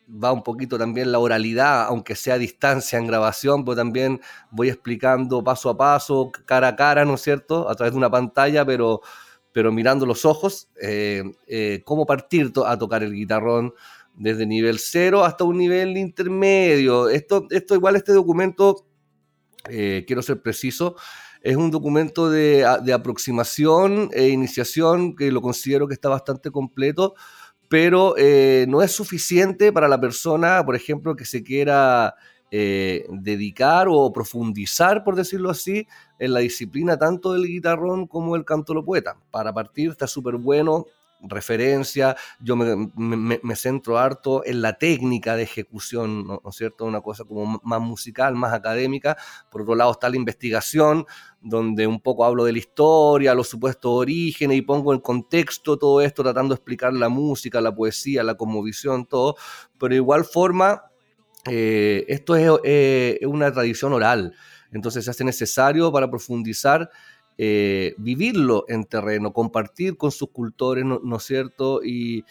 [0.08, 4.22] va un poquito también la oralidad, aunque sea a distancia en grabación, pero también
[4.52, 8.12] voy explicando paso a paso, cara a cara, ¿no es cierto?, a través de una
[8.12, 9.02] pantalla, pero,
[9.52, 13.74] pero mirando los ojos, eh, eh, cómo partir a tocar el guitarrón
[14.18, 17.10] desde nivel cero hasta un nivel intermedio.
[17.10, 18.86] Esto, esto igual, este documento,
[19.64, 20.96] quiero ser preciso,
[21.42, 27.16] es un documento de, aproximación e iniciación que lo considero que está bastante completo
[27.70, 32.16] pero eh, no es suficiente para la persona, por ejemplo, que se quiera
[32.52, 35.88] eh, dedicar o profundizar, por decirlo así,
[36.20, 39.18] en la disciplina tanto del guitarrón como del canto lo poeta.
[39.32, 40.86] Para partir está súper bueno
[41.28, 46.86] referencia, yo me, centro harto en la técnica de ejecución, ¿no, es cierto?
[46.86, 49.18] Una cosa como más musical, más académica.
[49.50, 51.06] Por otro lado está la investigación,
[51.42, 56.02] donde un poco hablo de la historia, los supuestos orígenes y pongo en contexto todo
[56.02, 59.36] esto, tratando de explicar la música, la poesía, la conmovisión, todo.
[59.78, 60.84] Pero de igual forma,
[61.50, 64.34] eh, esto es eh, una tradición oral,
[64.72, 66.90] entonces se hace necesario para profundizar
[67.38, 71.82] eh, vivirlo en terreno, compartir con sus cultores, ¿no, es cierto?
[71.84, 72.24] Y,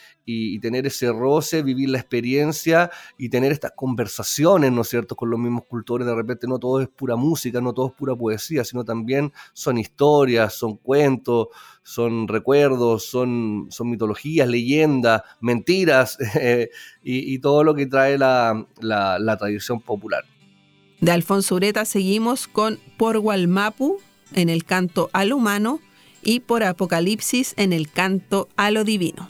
[0.60, 5.38] tener ese roce, vivir la experiencia y tener estas conversaciones, ¿no es cierto?, con los
[5.38, 6.06] mismos cultores.
[6.06, 9.76] De repente no todo es pura música, no todo es pura poesía, sino también son
[9.76, 11.48] historias, son cuentos,
[11.82, 16.70] son recuerdos, son, son mitologías, leyendas, mentiras eh,
[17.02, 20.24] y, todo lo que trae la, la tradición popular.
[21.00, 24.00] De Alfonso Ureta seguimos con Por Gualmapu,
[24.34, 25.80] en el canto al humano
[26.22, 29.28] y por Apocalipsis en el canto a lo divino.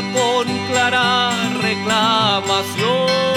[0.00, 3.31] Con clara reclamación.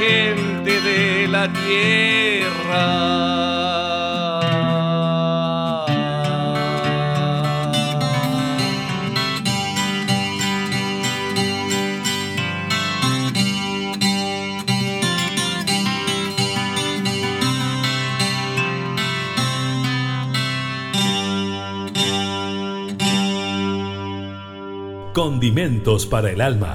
[0.00, 3.10] Gente de la tierra.
[25.12, 26.69] Condimentos para el alma.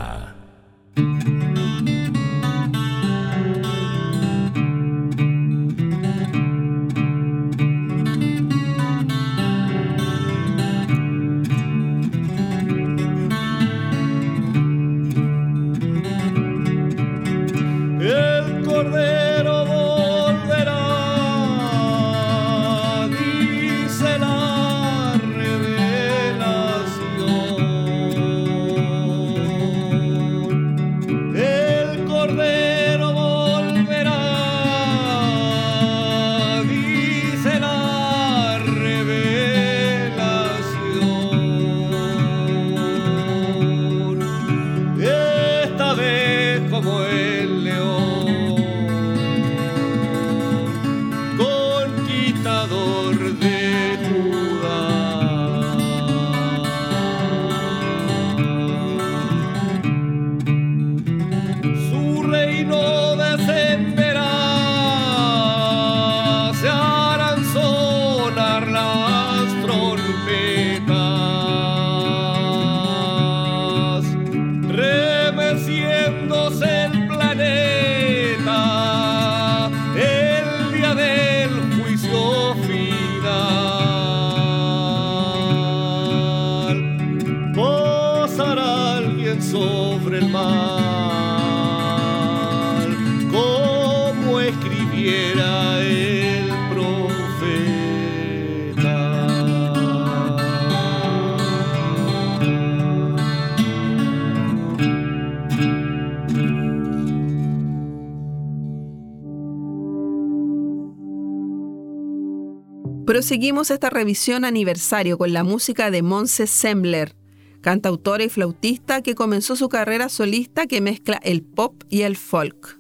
[113.25, 117.15] Proseguimos esta revisión aniversario con la música de Monse Sembler,
[117.61, 122.79] cantautora y flautista que comenzó su carrera solista que mezcla el pop y el folk.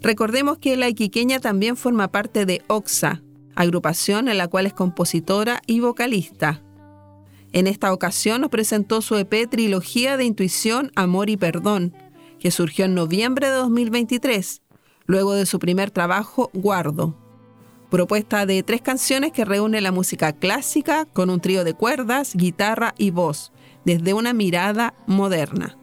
[0.00, 3.22] Recordemos que la iquiqueña también forma parte de Oxa,
[3.56, 6.62] agrupación en la cual es compositora y vocalista.
[7.52, 11.94] En esta ocasión nos presentó su EP Trilogía de Intuición, Amor y Perdón,
[12.40, 14.62] que surgió en noviembre de 2023,
[15.04, 17.27] luego de su primer trabajo, Guardo.
[17.90, 22.94] Propuesta de tres canciones que reúne la música clásica con un trío de cuerdas, guitarra
[22.98, 23.50] y voz,
[23.86, 25.78] desde una mirada moderna.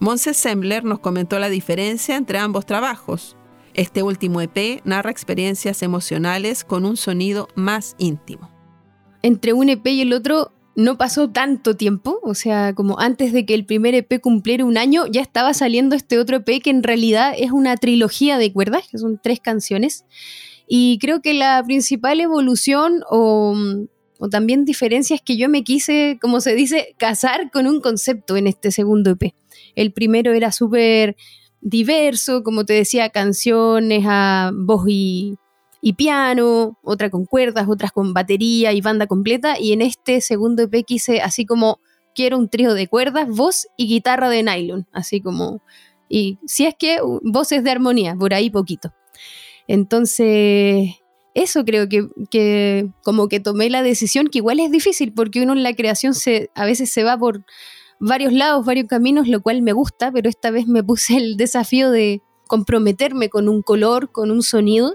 [0.00, 3.36] Monse Sembler nos comentó la diferencia entre ambos trabajos.
[3.72, 8.50] Este último EP narra experiencias emocionales con un sonido más íntimo.
[9.22, 13.46] Entre un EP y el otro no pasó tanto tiempo, o sea, como antes de
[13.46, 16.82] que el primer EP cumpliera un año, ya estaba saliendo este otro EP que en
[16.82, 20.04] realidad es una trilogía de cuerdas, que son tres canciones.
[20.74, 23.54] Y creo que la principal evolución o,
[24.18, 28.38] o también diferencia es que yo me quise, como se dice, casar con un concepto
[28.38, 29.34] en este segundo EP.
[29.74, 31.14] El primero era súper
[31.60, 35.36] diverso, como te decía, canciones a voz y,
[35.98, 39.60] piano, otra con cuerdas, otras con batería y banda completa.
[39.60, 41.80] Y en este segundo EP quise así como
[42.14, 45.60] quiero un trío de cuerdas, voz y guitarra de nylon, así como...
[46.08, 48.94] Y si es que voces de armonía, por ahí poquito.
[49.72, 50.96] Entonces,
[51.32, 55.54] eso creo que, que como que tomé la decisión, que igual es difícil porque uno
[55.54, 56.12] en la creación
[56.54, 57.46] a veces se va por
[57.98, 61.90] varios lados, varios caminos, lo cual me gusta, pero esta vez me puse el desafío
[61.90, 64.94] de comprometerme con un color, con un sonido.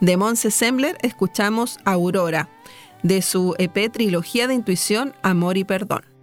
[0.00, 2.48] De Monse Sembler escuchamos Aurora,
[3.02, 6.17] de su EP Trilogía de Intuición, Amor y Perdón.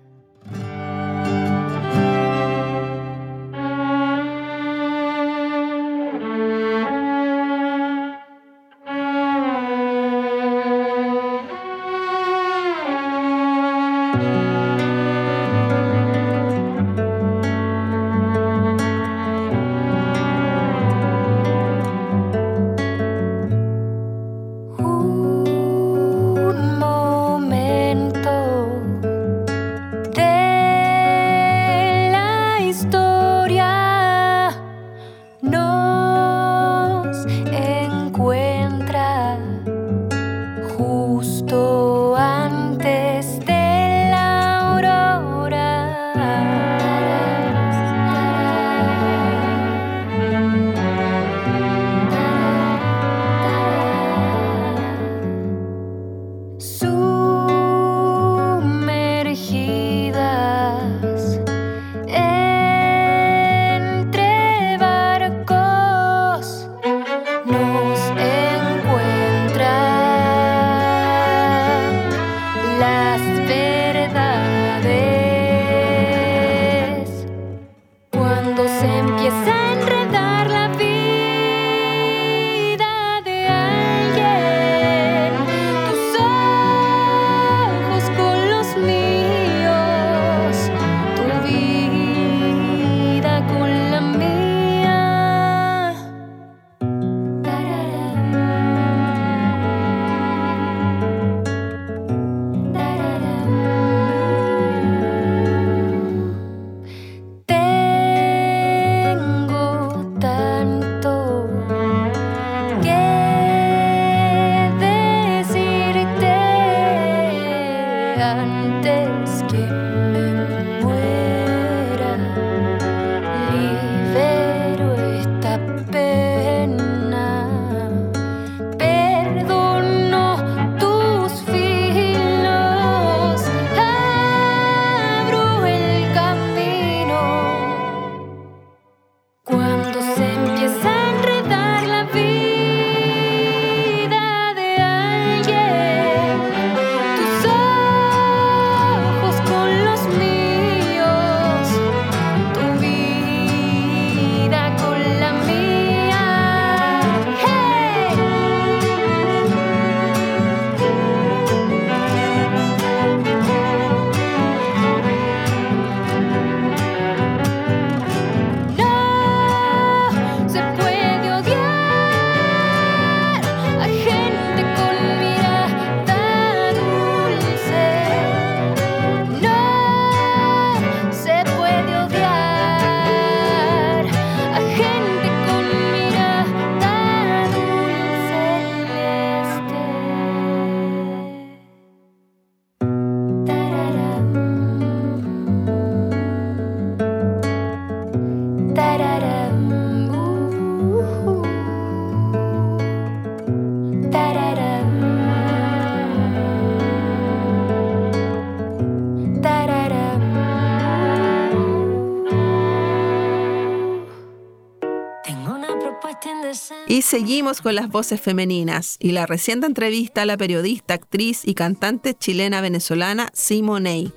[216.96, 221.54] Y seguimos con las voces femeninas y la reciente entrevista a la periodista, actriz y
[221.54, 224.14] cantante chilena venezolana Simonei.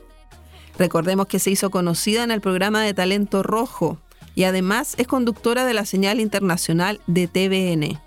[0.78, 3.98] Recordemos que se hizo conocida en el programa de Talento Rojo
[4.36, 8.00] y además es conductora de la señal internacional de TVN.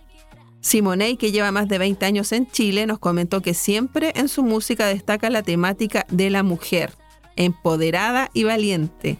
[0.61, 4.41] Simonei, que lleva más de 20 años en Chile, nos comentó que siempre en su
[4.41, 6.93] música destaca la temática de la mujer,
[7.35, 9.19] empoderada y valiente.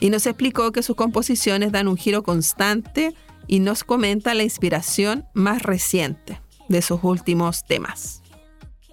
[0.00, 3.14] Y nos explicó que sus composiciones dan un giro constante
[3.48, 8.22] y nos comenta la inspiración más reciente de sus últimos temas.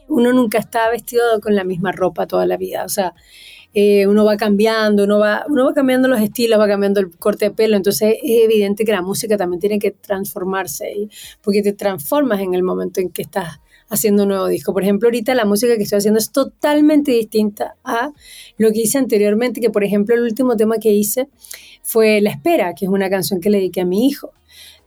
[0.07, 3.13] Uno nunca está vestido con la misma ropa toda la vida, o sea,
[3.77, 7.45] eh, uno va cambiando, uno va, uno va cambiando los estilos, va cambiando el corte
[7.45, 11.09] de pelo, entonces es evidente que la música también tiene que transformarse,
[11.41, 14.71] porque te transformas en el momento en que estás haciendo un nuevo disco.
[14.71, 18.11] Por ejemplo, ahorita la música que estoy haciendo es totalmente distinta a
[18.57, 21.27] lo que hice anteriormente, que por ejemplo el último tema que hice
[21.83, 24.31] fue La Espera, que es una canción que le dediqué a mi hijo.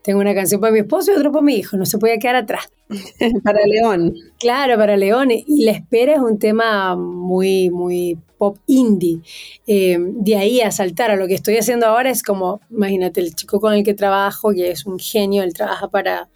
[0.02, 2.36] Tengo una canción para mi esposo y otra para mi hijo, no se puede quedar
[2.36, 2.68] atrás.
[3.44, 4.14] para León.
[4.38, 5.30] Claro, para León.
[5.30, 9.20] Y La Espera es un tema muy, muy pop indie.
[9.66, 13.34] Eh, de ahí a saltar a lo que estoy haciendo ahora es como, imagínate, el
[13.34, 16.28] chico con el que trabajo, que es un genio, él trabaja para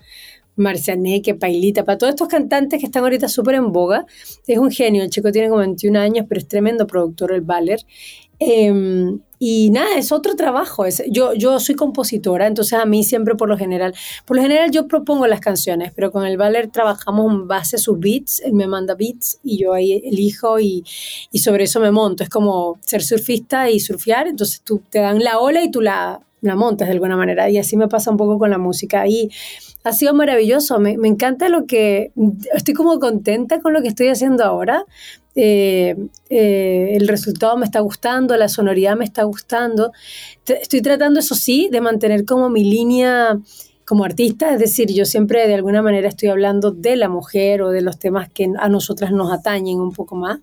[0.56, 4.06] Marcianeque, Pailita, para todos estos cantantes que están ahorita súper en boga.
[4.46, 7.80] Es un genio, el chico tiene como 21 años, pero es tremendo productor, el Baller.
[8.44, 10.84] Em, y nada, es otro trabajo.
[11.08, 13.94] Yo, yo soy compositora, entonces a mí siempre por lo general,
[14.26, 17.78] por lo general yo propongo las canciones, pero con el Valer trabajamos en base a
[17.78, 20.84] sus beats, él me manda beats y yo ahí elijo y,
[21.30, 22.24] y sobre eso me monto.
[22.24, 26.20] Es como ser surfista y surfear, entonces tú te dan la ola y tú la,
[26.40, 27.48] la montas de alguna manera.
[27.48, 29.06] Y así me pasa un poco con la música.
[29.06, 29.30] Y
[29.84, 30.78] ha sido maravilloso.
[30.78, 32.12] Me, me encanta lo que.
[32.54, 34.84] Estoy como contenta con lo que estoy haciendo ahora.
[35.34, 35.96] Eh,
[36.28, 39.92] eh, el resultado me está gustando, la sonoridad me está gustando.
[40.46, 43.38] Estoy tratando, eso sí, de mantener como mi línea
[43.84, 47.70] como artista, es decir, yo siempre de alguna manera estoy hablando de la mujer o
[47.70, 50.38] de los temas que a nosotras nos atañen un poco más.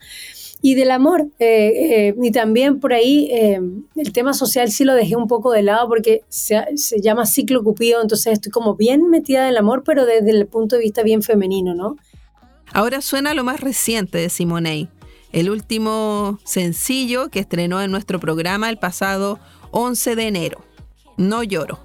[0.62, 5.28] Y del amor, eh, y también por ahí el tema social sí lo dejé un
[5.28, 9.52] poco de lado porque se, se llama ciclo cupido, entonces estoy como bien metida en
[9.52, 11.96] el amor, pero desde el punto de vista bien femenino, ¿no?
[12.74, 14.90] Ahora suena lo más reciente de Simonei,
[15.32, 19.40] el último sencillo que estrenó en nuestro programa el pasado
[19.72, 20.66] 11 de enero.
[21.18, 21.80] No lloro.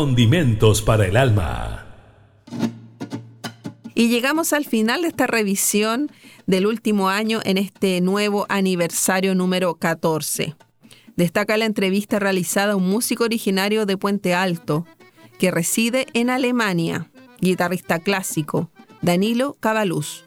[0.00, 1.84] Condimentos para el alma.
[3.94, 6.10] Y llegamos al final de esta revisión
[6.46, 10.56] del último año en este nuevo aniversario número 14.
[11.16, 14.86] Destaca la entrevista realizada a un músico originario de Puente Alto,
[15.38, 17.10] que reside en Alemania,
[17.42, 18.70] guitarrista clásico,
[19.02, 20.24] Danilo Cabaluz.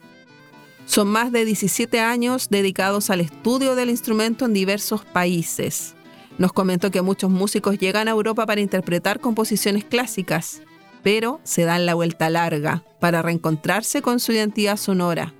[0.86, 5.93] Son más de 17 años dedicados al estudio del instrumento en diversos países.
[6.38, 10.62] Nos comentó que muchos músicos llegan a Europa para interpretar composiciones clásicas,
[11.02, 15.32] pero se dan la vuelta larga para reencontrarse con su identidad sonora.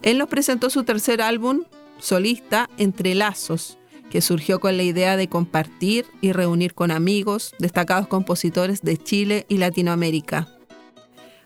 [0.00, 1.64] Él nos presentó su tercer álbum,
[1.98, 3.78] solista, Entre Lazos,
[4.10, 9.46] que surgió con la idea de compartir y reunir con amigos, destacados compositores de Chile
[9.48, 10.48] y Latinoamérica.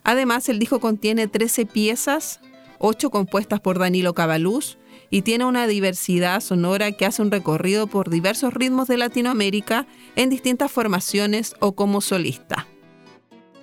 [0.04, 2.40] Además, el disco contiene 13 piezas,
[2.78, 4.78] 8 compuestas por Danilo Cabaluz,
[5.10, 9.86] y tiene una diversidad sonora que hace un recorrido por diversos ritmos de Latinoamérica
[10.16, 12.66] en distintas formaciones o como solista.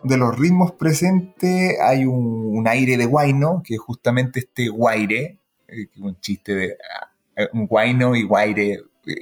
[0.04, 5.88] De los ritmos presentes hay un, aire de guayno, que es justamente este guaire, eh,
[5.98, 6.78] un chiste de
[7.36, 8.82] eh, un guayno y guaire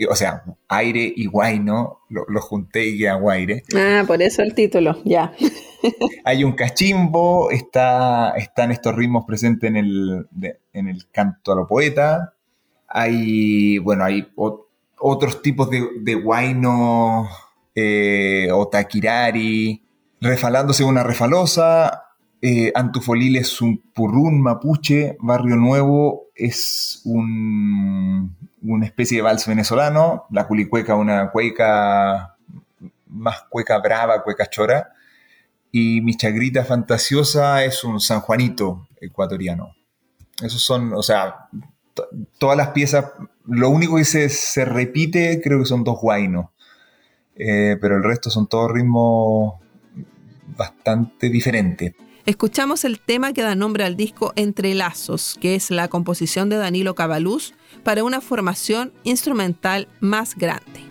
[0.09, 3.63] o sea, aire y guayno, lo, lo junté y queda guaire.
[3.75, 5.33] Ah, por eso el título, ya.
[6.25, 10.27] hay un cachimbo, está, están estos ritmos presentes en el,
[10.73, 12.33] en el canto a lo poeta,
[12.87, 14.31] hay, bueno, hay
[14.97, 17.27] otros tipos de, de guayno,
[17.73, 19.81] eh, o taquirari,
[20.19, 22.10] refalándose una refalosa,
[22.41, 30.25] eh, Antufolil es un purrún mapuche, Barrio Nuevo es un, una especie de vals venezolano,
[30.31, 32.35] la culicueca una cueca
[33.07, 34.93] más cueca brava, cueca chora,
[35.71, 39.75] y mi chagrita fantasiosa es un San Juanito ecuatoriano.
[40.41, 41.47] Esos son, o sea,
[42.39, 43.05] todas las piezas,
[43.45, 46.47] lo único que se, repite creo que son dos guainos,
[47.35, 49.61] eh, pero el resto son todos ritmos
[50.57, 51.93] bastante diferentes.
[52.25, 56.57] Escuchamos el tema que da nombre al disco Entre Lazos, que es la composición de
[56.57, 57.53] Danilo Cabaluz
[57.83, 60.90] para una formación instrumental más grande.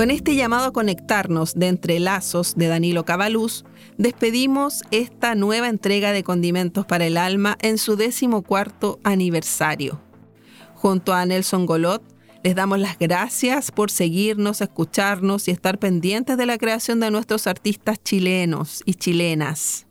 [0.00, 3.66] Con este llamado a conectarnos de Entrelazos de Danilo Cabaluz,
[3.98, 10.00] despedimos esta nueva entrega de Condimentos para el Alma en su decimocuarto aniversario.
[10.74, 12.02] Junto a Nelson Golot,
[12.42, 17.46] les damos las gracias por seguirnos, escucharnos y estar pendientes de la creación de nuestros
[17.46, 19.86] artistas chilenos y chilenas.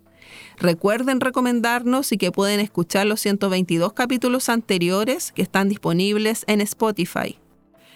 [0.57, 7.37] Recuerden recomendarnos y que pueden escuchar los 122 capítulos anteriores que están disponibles en Spotify.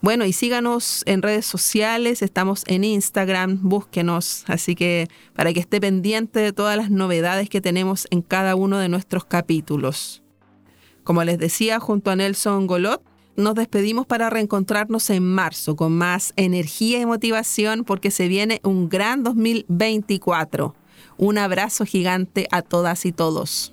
[0.01, 5.81] Bueno, y síganos en redes sociales, estamos en Instagram, búsquenos, así que para que esté
[5.81, 10.23] pendiente de todas las novedades que tenemos en cada uno de nuestros capítulos.
[11.03, 13.03] Como les decía, junto a Nelson Golot,
[13.35, 18.89] nos despedimos para reencontrarnos en marzo con más energía y motivación porque se viene un
[18.89, 20.77] gran 2024.
[21.17, 23.73] Un abrazo gigante a todas y todos.